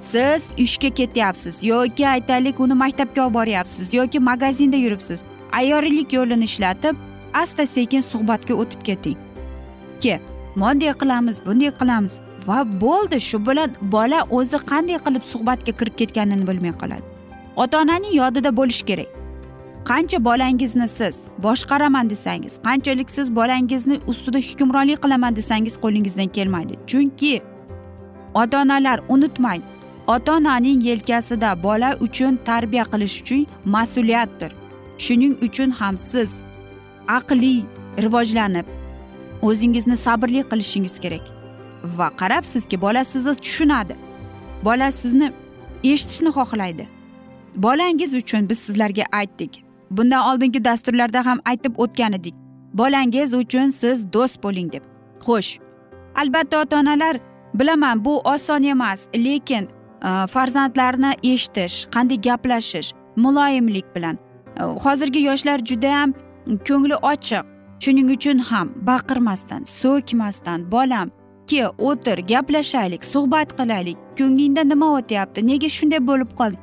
Siz 0.00 0.50
ishga 0.56 0.90
ketyapsiz 0.90 1.64
yoki 1.64 2.08
aytaylik 2.08 2.60
uni 2.60 2.74
maktabga 2.74 3.26
olib 3.26 3.34
boryapsiz 3.34 3.94
yoki 3.94 4.18
magazinda 4.20 4.76
yuribsiz. 4.76 5.22
Ayyorlik 5.52 6.12
yo'lini 6.12 6.44
ishlatib 6.44 6.96
asta 7.34 7.66
sekin 7.66 8.00
suhbatga 8.00 8.54
o'tib 8.54 8.82
keting. 8.84 9.18
Ke 10.02 10.20
bunday 10.56 10.92
qilamiz 11.02 11.46
bunday 11.46 11.70
qilamiz 11.80 12.20
va 12.46 12.58
bo'ldi 12.84 13.20
shu 13.20 13.46
bilan 13.46 13.70
bola 13.82 14.20
o'zi 14.30 14.56
qanday 14.70 14.98
qilib 15.06 15.24
suhbatga 15.32 15.72
kirib 15.78 15.96
ketganini 16.00 16.46
bilmay 16.48 16.74
qoladi. 16.82 17.04
Ota 17.56 17.80
onaning 17.82 18.14
yodida 18.14 18.56
bo'lishi 18.56 18.84
kerak. 18.90 19.21
Qancha 19.84 20.24
bolangizni 20.24 20.88
siz 20.88 21.28
boshqaraman 21.38 22.10
desangiz 22.10 22.58
qanchalik 22.66 23.10
siz 23.10 23.36
bolangizni 23.36 23.96
ustida 24.06 24.38
hukmronlik 24.38 25.02
qilaman 25.04 25.36
desangiz 25.36 25.74
qo'lingizdan 25.84 26.28
kelmaydi. 26.36 26.74
Chunki 26.86 27.42
ota 28.34 28.62
onalar 28.62 29.00
unutmang 29.08 29.62
ota 30.06 30.32
onaning 30.36 30.84
yelkasida 30.84 31.62
bola 31.62 31.96
uchun 32.00 32.36
tarbiya 32.48 32.84
qilish 32.92 33.16
uchun 33.22 33.46
mas'uliyatdir. 33.74 34.52
Shuning 34.98 35.34
uchun 35.46 35.70
ham 35.70 35.96
siz 35.96 36.42
aqliy 37.08 37.62
rivojlanib 38.04 38.66
o'zingizni 39.42 39.96
sabrli 39.96 40.42
qilishingiz 40.50 40.96
kerak. 41.04 41.24
Va 41.98 42.08
qarabsizki 42.20 42.80
bola 42.80 43.04
sizni 43.04 43.34
tushunadi. 43.44 43.94
Bola 44.64 44.90
sizni 44.90 45.32
eshitishni 45.84 46.30
xohlaydi. 46.38 46.84
Bolangiz 47.56 48.14
uchun 48.14 48.48
biz 48.50 48.58
sizlarga 48.58 49.04
aytdik. 49.12 49.71
Bundan 49.96 50.34
oldingi 50.34 50.64
dasturlarda 50.64 51.26
ham 51.26 51.38
aytib 51.44 51.74
o'tgan 51.76 52.12
edik. 52.12 52.34
Bolangiz 52.74 53.34
uchun 53.34 53.68
siz 53.68 54.12
do'st 54.12 54.42
bo'ling 54.42 54.72
deb. 54.72 54.82
Xo'sh 55.26 55.58
albatta 56.14 56.60
ota 56.60 56.80
onalar 56.80 57.16
bilaman 57.54 58.04
bu 58.04 58.20
oson 58.20 58.62
emas 58.62 59.08
lekin 59.14 59.64
e, 60.04 60.26
farzandlarni 60.26 61.12
eshitish 61.22 61.86
qanday 61.94 62.20
gaplashish 62.20 62.92
muloyimlik 63.16 63.96
bilan. 63.96 64.18
E, 64.60 64.62
hozirgi 64.62 65.20
yoshlar 65.28 65.58
judayam 65.58 66.14
ko'ngli 66.68 66.96
ochiq. 67.12 67.44
Shuning 67.82 68.10
uchun 68.16 68.38
ham 68.38 68.68
baqirmasdan 68.88 69.62
so'kmasdan 69.64 70.72
bolam 70.72 71.08
ke 71.50 71.62
o'tir 71.88 72.18
gaplashaylik 72.32 73.04
suhbat 73.04 73.48
qilaylik. 73.58 73.98
Ko'nglingda 74.18 74.62
nima 74.72 74.88
o'tyapti? 74.98 75.46
Nega 75.46 75.68
shunday 75.68 76.00
bo'lib 76.10 76.30
qolding 76.40 76.62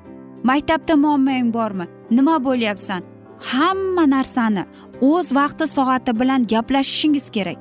maktabda 0.50 0.96
muammoing 0.96 1.54
bormi? 1.54 1.86
Nima 2.12 2.44
bo'lyapsan? 2.44 3.02
Hamma 3.40 4.10
narsani 4.10 4.66
o'z 5.02 5.36
vaqti 5.36 5.68
soati 5.68 6.20
bilan 6.20 6.48
gaplashishingiz 6.48 7.30
kerak. 7.30 7.58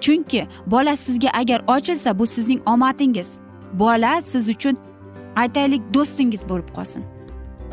Chunki 0.00 0.46
bola 0.66 0.96
sizga 0.96 1.30
agar 1.32 1.60
ochilsa 1.66 2.18
bu 2.18 2.26
sizning 2.26 2.60
omadingiz 2.66 3.38
bola 3.72 4.22
siz 4.22 4.48
uchun 4.48 4.76
aytaylik 5.36 5.82
do'stingiz 5.94 6.48
bo'lib 6.48 6.68
qolsin. 6.76 7.04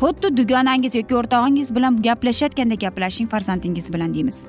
Xuddi 0.00 0.36
dugonangiz 0.36 0.94
yoki 0.94 1.14
o'rtog'ingiz 1.16 1.74
bilan 1.76 2.02
gaplashayotganda 2.02 2.74
gaplashing 2.74 3.28
farzandingiz 3.30 3.92
bilan 3.92 4.14
deymiz. 4.14 4.46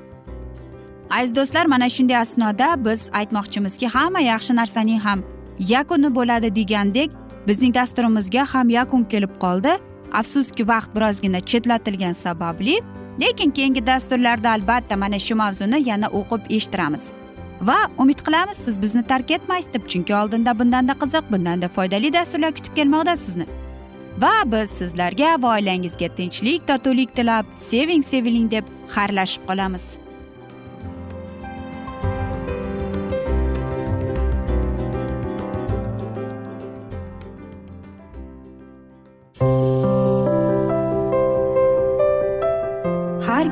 Aziz 1.10 1.36
do'stlar 1.36 1.66
mana 1.66 1.90
shunday 1.90 2.18
asnoda 2.18 2.86
biz 2.86 3.10
aytmoqchimizki 3.14 3.88
hamma 3.88 4.20
yaxshi 4.20 4.56
narsaning 4.56 5.00
ham 5.00 5.20
yakuni 5.60 6.16
bo'ladi 6.16 6.56
degandek 6.56 7.12
bizning 7.48 7.76
dasturimizga 7.76 8.46
ham 8.54 8.70
yakun 8.70 9.04
kelib 9.04 9.34
qoldi. 9.40 9.72
Afsuski 10.20 10.68
vaqt 10.68 10.96
birozgina 10.96 11.42
chetlatilgani 11.52 12.18
sababli 12.26 12.76
lekin 13.22 13.52
keyingi 13.52 13.88
dasturlarda 13.88 14.52
albatta 14.52 14.98
mana 14.98 15.20
shu 15.20 15.36
mavzuni 15.36 15.90
yana 15.90 16.08
o'qib 16.20 16.42
eshittiramiz. 16.50 17.14
Va 17.62 17.78
umid 17.98 18.20
qilamiz 18.28 18.58
siz 18.58 18.82
bizni 18.82 19.04
tark 19.12 19.32
etmaysiz 19.32 19.74
deb 19.74 19.88
chunki 19.92 20.16
oldinda 20.16 20.60
bundanda 20.60 20.94
qiziq 21.04 21.32
bundanda 21.32 21.68
foydali 21.76 22.14
dasturlar 22.14 22.52
kutib 22.58 22.76
kelmoqda 22.76 23.16
sizni. 23.16 23.46
Va 24.24 24.34
biz 24.52 24.70
sizlarga 24.80 25.36
va 25.42 25.56
oilangizga 25.58 26.10
tinchlik 26.18 26.68
totuvlik 26.68 27.16
tilab 27.16 27.46
seving 27.56 28.04
seviling 28.04 28.52
deb 28.52 28.66
xayrlashib 28.96 29.48
qolamiz. 29.50 29.86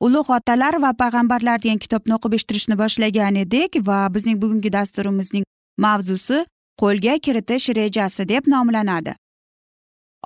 ulug' 0.00 0.30
otalar 0.30 0.74
va 0.82 0.92
payg'ambarlar 0.92 1.62
degan 1.62 1.78
kitobni 1.78 2.14
o'qib 2.16 2.34
eshittirishni 2.36 2.78
boshlagan 2.82 3.36
edik 3.44 3.78
va 3.88 3.98
bizning 4.14 4.40
bugungi 4.42 4.72
dasturimizning 4.72 5.44
mavzusi 5.84 6.44
qo'lga 6.80 7.18
kiritish 7.24 7.68
rejasi 7.80 8.28
deb 8.28 8.48
nomlanadi. 8.54 9.14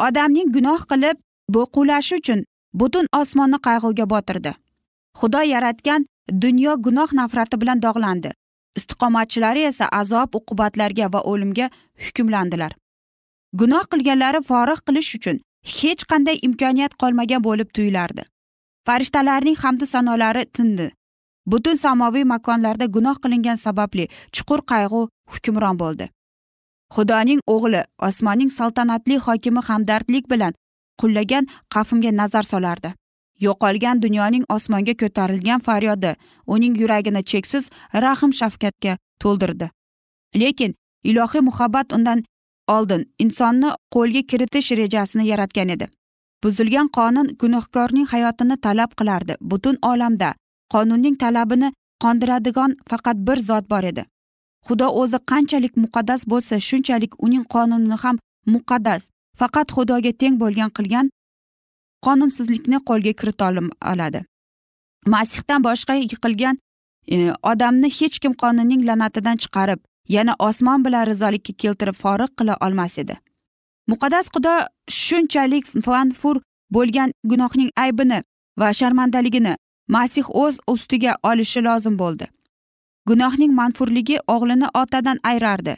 Odamning 0.07 0.52
gunoh 0.57 0.81
qilib 0.90 1.16
bo'qulashi 1.54 2.20
uchun 2.20 2.44
butun 2.81 3.07
osmonni 3.20 3.59
qayg'uga 3.66 4.11
botirdi. 4.14 4.52
Xudo 5.18 5.42
yaratgan 5.54 6.07
dunyo 6.44 6.76
gunoh 6.87 7.11
nafrati 7.20 7.61
bilan 7.61 7.83
dog'landi. 7.87 8.31
Istiqomatchilari 8.78 9.62
esa 9.70 9.87
azob 10.00 10.35
uqubatlarga 10.38 11.12
va 11.12 11.20
o'limga 11.31 11.70
hukmlandilar. 12.04 12.72
Gunoh 13.61 13.85
qilganlari 13.92 14.40
forig' 14.50 14.83
qilish 14.87 15.14
uchun 15.18 15.40
hech 15.76 16.02
qanday 16.11 16.37
imkoniyat 16.48 16.92
qolmagan 17.02 17.44
bo'lib 17.48 17.68
tuyulardi. 17.76 18.22
Farishtalarning 18.88 19.57
hamdu 19.62 19.87
sanolari 19.87 20.44
tindi. 20.57 20.87
Butun 21.46 21.77
samoviy 21.77 22.24
makonlarda 22.24 22.87
gunoh 22.94 23.16
qilingan 23.22 23.59
sababli 23.64 24.05
chuqur 24.35 24.61
qayg'u 24.70 25.01
hukmron 25.33 25.77
bo'ldi. 25.83 26.07
Xudoning 26.94 27.40
o'g'li 27.55 27.83
osmonning 28.09 28.51
saltanatli 28.59 29.16
hokimi 29.27 29.62
hamdardlik 29.68 30.24
bilan 30.33 30.55
qullagan 31.01 31.44
qafmga 31.74 32.12
nazar 32.20 32.44
solardi. 32.53 32.94
Yo'qolgan 33.44 34.03
dunyoning 34.05 34.44
osmonga 34.57 34.94
ko'tarilgan 35.03 35.61
faryodi 35.66 36.14
uning 36.55 36.81
yuragini 36.81 37.22
cheksiz 37.31 37.70
rahm 38.05 38.33
shafqatga 38.40 38.96
to'ldirdi. 39.22 39.70
Lekin 40.40 40.74
ilohiy 41.11 41.42
muhabbat 41.48 41.92
undan 41.96 42.24
oldin 42.77 43.03
insonni 43.24 43.70
qo'lga 43.94 44.22
kiritish 44.31 44.72
rejasini 44.81 45.24
yaratgan 45.33 45.68
edi. 45.77 45.87
Buzilgan 46.44 46.88
qonun 46.98 47.27
gunohkorning 47.40 48.07
hayotini 48.12 48.57
talab 48.66 48.90
qilardi. 48.98 49.35
Butun 49.40 49.77
olamda 49.83 50.35
qonunning 50.74 51.16
talabini 51.22 51.72
qondiradigan 52.03 52.77
faqat 52.90 53.16
bir 53.29 53.38
zot 53.48 53.70
bor 53.70 53.85
edi. 53.90 54.05
Xudo 54.66 54.87
o'zi 55.01 55.18
qanchalik 55.31 55.74
muqaddas 55.85 56.22
bo'lsa 56.33 56.55
shunchalik 56.68 57.12
uning 57.24 57.44
qonunini 57.55 57.96
ham 58.03 58.16
muqaddas. 58.55 59.03
Faqat 59.40 59.68
xudoga 59.77 60.12
teng 60.20 60.35
bo'lgan 60.42 60.70
qilgan 60.77 61.07
qonunsizlikni 62.07 62.79
qo'lga 62.88 63.12
kirita 63.20 63.46
oladi. 63.92 64.20
Masihdan 65.07 65.61
boshqa 65.68 65.94
yiqilgan 65.94 66.57
e, 67.14 67.16
odamni 67.51 67.88
hech 67.98 68.16
kim 68.22 68.33
qonunning 68.42 68.83
la'natidan 68.88 69.37
chiqarib 69.42 69.81
yana 70.16 70.35
osmon 70.48 70.85
bilan 70.85 71.07
rizolikka 71.11 71.53
keltirib 71.62 71.96
forig' 72.03 72.35
qila 72.38 72.55
olmas 72.66 72.98
edi. 73.03 73.14
Muqaddas 73.90 74.27
xudo 74.35 74.55
shunchalik 75.03 75.64
fanfur 75.87 76.37
bo'lgan 76.74 77.11
gunohning 77.31 77.70
aybini 77.85 78.18
va 78.61 78.68
sharmandaligini 78.81 79.55
masih 79.96 80.27
o'z 80.42 80.57
ustiga 80.72 81.12
olishi 81.31 81.61
lozim 81.68 81.98
bo'ldi. 82.03 82.27
Gunohning 83.09 83.53
manfurligi 83.61 84.16
o'g'lini 84.35 84.68
otadan 84.83 85.18
ayrardi 85.31 85.74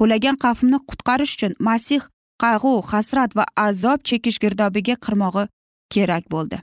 qulagan 0.00 0.36
qavmni 0.44 0.78
qutqarish 0.90 1.34
uchun 1.36 1.52
masih 1.68 2.02
qayg'u 2.42 2.74
hasrat 2.90 3.36
va 3.38 3.44
azob 3.66 3.98
chekish 4.08 4.38
girdobiga 4.44 4.96
qirmog'i 5.04 5.44
kerak 5.94 6.24
bo'ldi. 6.34 6.58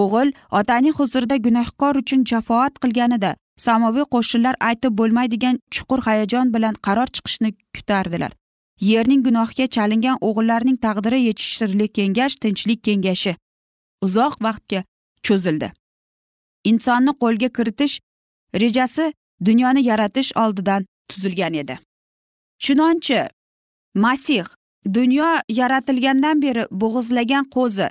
O'g'il 0.00 0.28
otaning 0.60 0.94
huzurida 0.98 1.36
gunohkor 1.46 1.94
uchun 2.02 2.24
jafoat 2.30 2.74
qilganida 2.82 3.30
samoviy 3.66 4.06
qo'shinlar 4.14 4.54
aytib 4.68 4.92
bo'lmaydigan 5.00 5.60
chuqur 5.74 6.00
hayajon 6.08 6.52
bilan 6.54 6.74
qaror 6.86 7.08
chiqishni 7.16 7.50
kutardilar. 7.76 8.32
Yerning 8.80 9.24
gunohga 9.24 9.66
chalingan 9.66 10.18
o'g'illarning 10.20 10.76
taqdiri 10.76 11.20
yetishtirli 11.20 11.88
kengash 11.88 12.34
tinchlik 12.36 12.84
kengashi. 12.84 13.36
Uzoq 14.02 14.34
vaqtga 14.42 14.84
cho'zildi. 15.22 15.72
Insonni 16.64 17.12
qo'lga 17.22 17.48
kiritish 17.48 18.00
rejasi 18.54 19.12
dunyoni 19.44 19.82
yaratish 19.86 20.32
oldidan 20.36 20.86
tuzilgan 21.08 21.54
edi. 21.54 21.78
Chunonchi 22.58 23.20
masih 23.94 24.44
dunyo 24.94 25.26
yaratilgandan 25.48 26.42
beri 26.42 26.66
bo'g'izlagan 26.70 27.44
qo'zi 27.56 27.88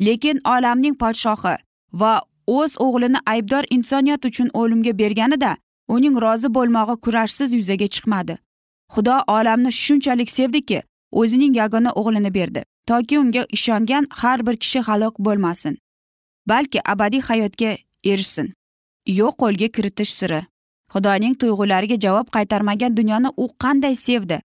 lekin 0.00 0.40
olamning 0.44 0.94
podshohi 1.02 1.56
va 1.92 2.22
o'z 2.46 2.72
o'g'lini 2.86 3.18
aybdor 3.26 3.64
insoniyat 3.70 4.24
uchun 4.24 4.48
o'limga 4.54 4.98
berganida 4.98 5.56
uning 5.88 6.20
rozi 6.24 6.54
bo'lmog'i 6.54 6.96
kurashsiz 7.04 7.52
yuzaga 7.52 7.86
chiqmadi. 7.86 8.38
Xudo 8.94 9.16
olamni 9.36 9.72
shunchalik 9.72 10.30
sevdiki 10.30 10.82
o'zining 11.12 11.56
yagona 11.56 11.90
o'g'lini 12.00 12.34
berdi. 12.34 12.64
Toki 12.86 13.18
unga 13.18 13.46
ishongan 13.56 14.06
har 14.10 14.46
bir 14.46 14.56
kishi 14.56 14.80
halok 14.80 15.18
bo'lmasin 15.18 15.78
balki 16.48 16.80
abadiy 16.92 17.20
hayotga 17.20 17.76
erishsin. 18.04 18.52
Yo'q 19.06 19.34
qo'lga 19.42 19.68
kiritish 19.76 20.12
siri. 20.18 20.40
Xudoning 20.92 21.34
tuyg'ulariga 21.40 21.96
javob 22.00 22.28
qaytarmagan 22.36 22.96
dunyoni 22.96 23.30
u 23.36 23.48
qanday 23.62 23.94
sevdi? 23.94 24.40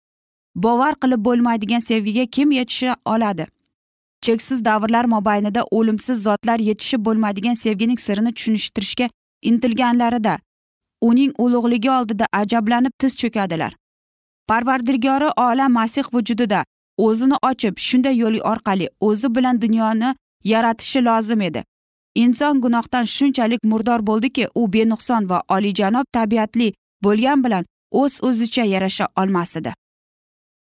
Bovar 0.55 0.95
qilib 1.03 1.25
bo'lmaydigan 1.25 1.81
sevgiga 1.81 2.27
kim 2.27 2.51
yetisha 2.53 2.97
oladi? 3.05 3.47
Cheksiz 4.23 4.65
davrlar 4.65 5.05
mobaynida 5.05 5.63
o'limsiz 5.71 6.23
zotlar 6.23 6.59
yetishib 6.59 7.05
bo'lmaydigan 7.07 7.55
sevgining 7.55 8.01
sirini 8.07 8.33
tushunishtirishga 8.33 9.09
intilganlarida 9.43 10.39
uning 11.01 11.33
ulug'ligi 11.39 11.91
oldida 11.91 12.27
ajablanib 12.33 12.93
tiz 12.99 13.17
cho'kadilar. 13.17 13.77
Parvardigori 14.51 15.29
olam 15.47 15.73
masih 15.73 16.05
vujudida 16.15 16.61
o'zini 17.07 17.37
ochib 17.51 17.75
shunday 17.87 18.17
yo'l 18.23 18.37
orqali 18.53 18.87
o'zi 19.09 19.29
bilan 19.37 19.63
dunyoni 19.65 20.15
yaratishi 20.53 21.01
lozim 21.09 21.41
edi. 21.41 21.65
Inson 22.15 22.61
gunohdan 22.61 23.05
shunchalik 23.17 23.65
murdor 23.71 24.01
bo'ldiki 24.09 24.45
u 24.55 24.73
benuqson 24.73 25.23
va 25.31 25.39
oliyjanob 25.55 26.07
tabiatli 26.13 26.69
bo'lgan 27.05 27.45
bilan 27.45 27.65
o'z 28.01 28.15
o'zicha 28.29 28.65
yarasha 28.75 29.07
olmas 29.17 29.57
edi 29.57 29.73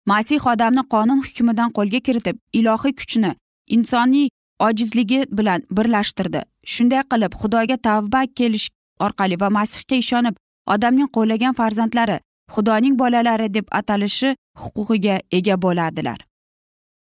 masih 0.07 0.47
odamni 0.53 0.83
qonun 0.95 1.21
hukmidan 1.27 1.71
qo'lga 1.77 2.01
kiritib 2.07 2.37
ilohiy 2.59 2.95
kuchni 3.01 3.31
insoniy 3.77 4.29
ojizligi 4.67 5.21
bilan 5.39 5.61
birlashtirdi. 5.77 6.41
Shunday 6.73 7.03
qilib 7.13 7.33
xudoga 7.41 7.77
tavba 7.89 8.21
kelish 8.39 8.67
orqali 9.07 9.41
va 9.43 9.49
masihga 9.59 9.97
ishonib 10.05 10.35
odamning 10.75 11.11
qo'llagan 11.17 11.55
farzandlari 11.61 12.19
xudoning 12.53 12.99
bolalari 12.99 13.55
deb 13.55 13.67
atalishi 13.71 14.37
huquqiga 14.63 15.21
ega 15.31 15.63
bo'ladilar. 15.63 16.19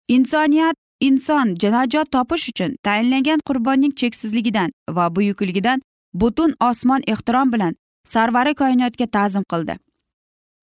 Insoniyat 0.08 0.76
inson 1.00 1.56
najot 1.72 2.12
topish 2.12 2.50
uchun 2.50 2.76
tayinlangan 2.84 3.40
qurbonning 3.48 3.94
cheksizligidan 3.96 4.72
va 4.90 5.16
buyukligidan 5.16 5.82
butun 6.14 6.56
osmon 6.60 7.02
ehtirom 7.08 7.52
bilan 7.52 7.76
sarvari 8.06 8.54
koinotga 8.56 9.06
ta'zim 9.06 9.44
qildi. 9.52 9.76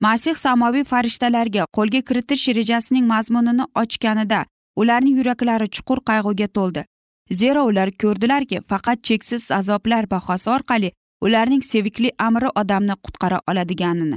Masih 0.00 0.35
samoviy 0.35 0.85
farishtalarga 0.85 1.66
qo'lga 1.76 2.00
kiritish 2.09 2.48
rejasining 2.48 3.07
mazmunini 3.07 3.64
ochganida 3.83 4.44
ularning 4.76 5.16
yuraklari 5.18 5.68
chuqur 5.74 5.98
qayg'uga 6.09 6.48
to'ldi. 6.57 6.83
Zero 7.33 7.64
ular 7.70 7.90
ko'rdilarki 8.02 8.61
faqat 8.70 8.98
cheksiz 9.09 9.50
azoblar 9.50 10.11
bahosi 10.11 10.50
orqali 10.50 10.92
ularning 11.20 11.62
sevikli 11.72 12.11
amri 12.18 12.48
odamni 12.61 12.94
qutqara 13.05 13.40
oladiganini. 13.50 14.16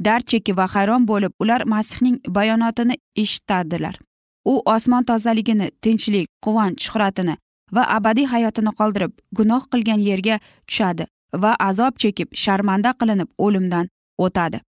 Dard 0.00 0.24
chekib 0.26 0.56
va 0.56 0.66
hayron 0.74 1.06
bo'lib 1.06 1.32
ular 1.40 1.62
masihning 1.64 2.18
bayonotini 2.28 2.96
eshitadilar. 3.16 3.98
U 4.44 4.62
osmon 4.74 5.04
tozaligini 5.04 5.70
tinchlik 5.82 6.28
quvonch 6.44 6.80
shuhratini 6.86 7.36
va 7.72 7.82
abadiy 7.96 8.26
hayotini 8.34 8.72
qoldirib 8.80 9.12
gunoh 9.38 9.62
qilgan 9.72 10.00
yerga 10.08 10.36
tushadi 10.68 11.04
va 11.42 11.56
azob 11.68 11.94
chekib 12.02 12.28
sharmanda 12.44 12.90
qilinib 13.00 13.28
o'limdan 13.38 13.88
o'tadi. 14.24 14.60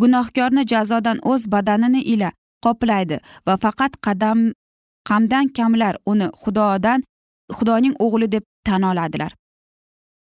Gunohkorni 0.00 0.62
jazodan 0.72 1.18
o'z 1.32 1.42
badanini 1.54 2.02
ila 2.12 2.30
qoplaydi 2.64 3.16
va 3.46 3.54
faqat 3.64 3.92
qadam 4.06 4.38
qamdan 5.08 5.46
kamlar 5.56 5.94
uni 6.12 6.28
xudodan 6.42 7.04
xudoning 7.56 7.94
o'g'li 8.04 8.32
deb 8.34 8.44
tan 8.66 8.82
oladilar. 8.90 9.32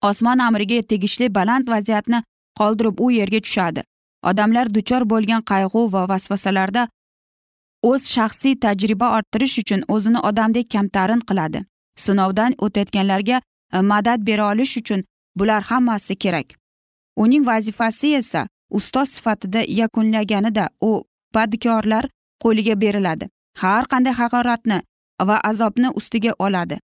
Osmon 0.08 0.38
amriga 0.46 0.82
tegishli 0.90 1.34
baland 1.38 1.68
vaziyatni 1.74 2.22
qoldirib 2.58 3.00
u 3.04 3.10
yerga 3.10 3.40
tushadi. 3.46 3.82
Odamlar 4.22 4.74
duchor 4.74 5.02
bo'lgan 5.12 5.42
qayg'u 5.50 5.82
va 5.92 6.08
vasvasalarda 6.08 6.88
o'z 7.90 8.02
shaxsiy 8.14 8.54
tajriba 8.64 9.08
orttirish 9.16 9.58
uchun 9.62 9.84
o'zini 9.94 10.20
odamdek 10.30 10.70
kamtarin 10.74 11.20
qiladi. 11.28 11.64
Sinovdan 11.96 12.52
o'tayotganlarga 12.64 13.40
e, 13.40 13.80
madad 13.80 14.20
bera 14.28 14.44
olish 14.52 14.76
uchun 14.80 15.04
bular 15.38 15.62
hammasi 15.62 16.16
kerak. 16.16 16.48
Uning 17.16 17.46
vazifasi 17.46 18.14
esa 18.14 18.46
ustoz 18.70 19.08
sifatida 19.08 19.60
yakunlaganida 19.80 20.68
u 20.80 21.04
badkorlar 21.34 22.04
qo'liga 22.42 22.80
beriladi. 22.80 23.28
Har 23.62 23.84
qanday 23.92 24.14
haqoratni 24.20 24.78
va 25.28 25.36
azobni 25.50 25.88
ustiga 25.94 26.32
oladi. 26.38 26.78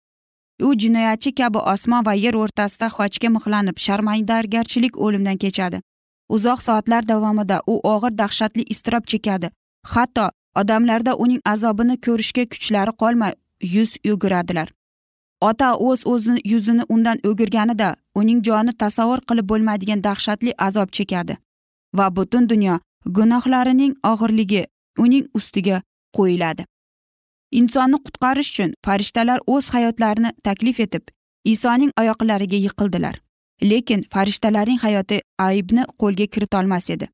U 0.62 0.74
jinoyatchi 0.82 1.34
kabi 1.34 1.58
osmon 1.58 2.04
va 2.06 2.14
yer 2.14 2.34
o'rtasida 2.42 2.88
xochga 2.96 3.28
mixlanib 3.36 3.76
sharmandagarchilik 3.86 4.94
o'limdan 5.04 5.38
kechadi. 5.44 5.80
Uzoq 6.28 6.62
soatlar 6.62 7.08
davomida 7.08 7.60
u 7.66 7.80
og'ir 7.94 8.18
dahshatli 8.18 8.62
iztirob 8.62 9.04
chekadi. 9.06 9.50
Hatto 9.92 10.30
odamlarda 10.60 11.14
uning 11.24 11.40
azobini 11.44 11.96
ko'rishga 12.06 12.44
kuchlari 12.52 12.92
qolmay 13.02 13.32
yuz 13.74 13.90
yuguradilar. 14.04 14.68
Ota 15.40 15.74
o'z 15.88 16.06
o'zini 16.12 16.40
yuzini 16.52 16.84
undan 16.88 17.18
o'girganida 17.28 17.88
uning 18.14 18.40
joni 18.48 18.72
tasavvur 18.82 19.20
qilib 19.28 19.48
bo'lmaydigan 19.50 20.04
dahshatli 20.04 20.54
azob 20.66 20.88
chekadi. 20.96 21.36
Va 21.96 22.06
butun 22.16 22.48
dunyo 22.48 22.78
gunohlarining 23.16 23.92
og'irligi 24.12 24.62
uning 24.98 25.26
ustiga 25.34 25.82
qo'yiladi. 26.16 26.64
Insonni 27.60 27.98
qutqarish 28.06 28.50
uchun 28.52 28.72
farishtalar 28.86 29.38
o'z 29.46 29.68
hayotlarini 29.74 30.30
taklif 30.46 30.80
etib 30.86 31.04
isoning 31.44 31.92
oyoqlariga 32.00 32.58
yiqildilar. 32.66 33.20
Lekin 33.62 34.04
farishtalarning 34.12 34.78
hayoti 34.78 35.20
aybni 35.38 35.84
qo'lga 36.00 36.26
kiritolmas 36.26 36.90
edi. 36.90 37.08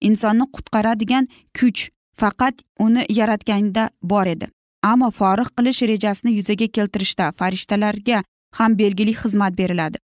Insonni 0.00 0.44
qutqaradigan 0.54 1.28
kuch 1.58 1.88
faqat 2.20 2.54
uni 2.78 3.06
yaratganda 3.08 3.90
bor 4.02 4.26
edi. 4.26 4.48
Ammo 4.82 5.10
forig' 5.10 5.54
qilish 5.56 5.82
rejasini 5.82 6.32
yuzaga 6.38 6.66
keltirishda 6.66 7.32
farishtalarga 7.32 8.22
ham 8.58 8.78
belgili 8.78 9.14
xizmat 9.22 9.58
beriladi. 9.58 9.98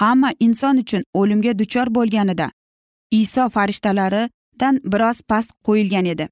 Hamma 0.00 0.30
inson 0.40 0.76
uchun 0.76 1.02
o'limga 1.14 1.58
duchor 1.58 1.88
bo'lganida 1.96 2.50
iso 3.10 3.48
farishtalaridan 3.48 4.80
biroz 4.92 5.20
past 5.28 5.50
qo'yilgan 5.66 6.06
edi. 6.14 6.28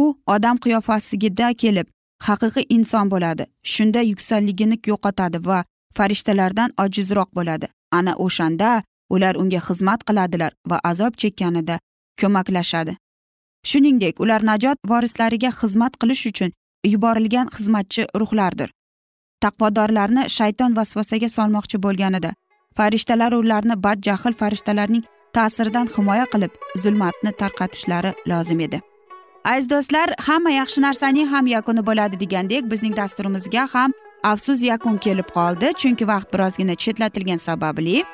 U 0.00 0.02
odam 0.26 0.56
qiyofasigida 0.64 1.48
kelib 1.62 1.86
haqiqiy 2.28 2.66
inson 2.76 3.10
bo'ladi. 3.10 3.44
Shunda 3.72 4.00
yuksakligini 4.10 4.76
yo'qotadi 4.90 5.38
va 5.48 5.64
farishtalardan 5.96 6.70
ojizroq 6.84 7.30
bo'ladi. 7.38 7.66
Ana 7.98 8.12
o'shanda 8.26 8.70
ular 9.14 9.34
unga 9.42 9.60
xizmat 9.68 10.00
qiladilar 10.08 10.52
va 10.70 10.78
azob 10.90 11.18
chekkanida 11.22 11.78
ko'maklashadi. 12.20 12.96
Shuningdek 13.70 14.20
ular 14.24 14.40
najot 14.50 14.78
vorislariga 14.92 15.50
xizmat 15.60 15.98
qilish 16.00 16.24
uchun 16.30 16.50
yuborilgan 16.92 17.48
xizmatchi 17.56 18.06
ruhlardir. 18.20 18.70
Taqvodorlarni 19.44 20.22
shayton 20.36 20.76
vasvasaga 20.78 21.28
solmoqchi 21.36 21.82
bo'lganida 21.86 22.30
farishtalar 22.78 23.32
ularni 23.40 23.76
badjahl 23.86 24.34
farishtalarning 24.40 25.04
ta'siridan 25.36 25.86
himoya 25.96 26.26
qilib 26.32 26.52
zulmatni 26.82 27.32
tarqatishlari 27.40 28.12
lozim 28.30 28.60
edi. 28.66 28.80
Aziz 29.52 29.68
do'stlar 29.72 30.08
hamma 30.26 30.50
yaxshi 30.60 30.80
narsaning 30.86 31.28
ham 31.34 31.46
yakuni 31.56 31.82
bo'ladi 31.88 32.20
degandek 32.22 32.70
bizning 32.72 32.94
dasturimizga 33.00 33.64
ham 33.74 33.90
afsus 34.32 34.62
yakun 34.62 34.96
kelib 35.04 35.28
qoldi 35.36 35.72
chunki 35.80 36.04
vaqt 36.12 36.28
birozgina 36.34 36.74
chetlatilgani 36.82 37.42
sababli. 37.48 38.04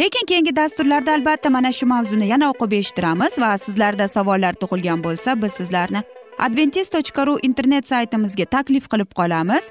Lekin 0.00 0.26
keyingi 0.26 0.56
dasturlarda 0.56 1.12
albatta 1.12 1.50
mana 1.50 1.72
shu 1.78 1.86
mavzuni 1.86 2.26
yana 2.32 2.50
o'qib 2.52 2.72
eshittiramiz 2.80 3.38
va 3.42 3.50
sizlarda 3.64 4.08
savollar 4.08 4.54
tug'ilgan 4.62 5.00
bo'lsa 5.06 5.42
biz 5.42 5.52
sizlarni 5.60 6.02
adventis 6.46 6.88
tochka 6.94 7.26
ru 7.26 7.34
internet 7.48 7.88
saytimizga 7.92 8.44
taklif 8.44 8.88
qilib 8.92 9.10
qolamiz. 9.20 9.64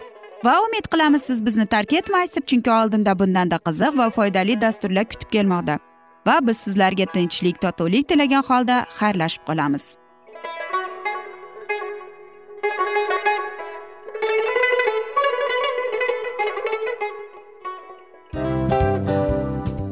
Va 0.45 0.55
umid 0.65 0.85
qilamiz 0.93 1.21
siz 1.29 1.45
bizni 1.45 1.65
tark 1.65 1.93
etmaysiz 1.93 2.35
deb 2.35 2.45
chunki 2.49 2.71
oldinda 2.71 3.19
bundanda 3.19 3.57
qiziq 3.67 3.97
va 3.97 4.09
foydali 4.17 4.61
dasturlar 4.61 5.05
kutib 5.11 5.29
kelmoqda. 5.35 5.79
Va 6.27 6.35
biz 6.47 6.57
sizlarga 6.57 7.05
tinchlik 7.15 7.61
totuvlik 7.61 8.07
tilagan 8.09 8.43
holda 8.49 8.85
xayrlashib 8.99 9.43
qolamiz. 9.49 10.00